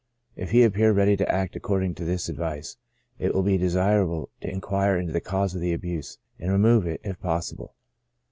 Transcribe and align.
If 0.35 0.49
he 0.49 0.63
appear 0.63 0.93
ready 0.93 1.15
to 1.15 1.31
act 1.31 1.55
according 1.55 1.93
to 1.93 2.05
this 2.05 2.27
advice, 2.27 2.77
it 3.19 3.35
will 3.35 3.43
be 3.43 3.59
desirable 3.59 4.31
to 4.41 4.49
inquire 4.49 4.97
into 4.97 5.13
the 5.13 5.21
cause 5.21 5.53
of 5.53 5.61
the 5.61 5.73
abuse, 5.73 6.17
and 6.39 6.51
remove 6.51 6.87
it, 6.87 7.01
if 7.03 7.19
possible. 7.19 7.75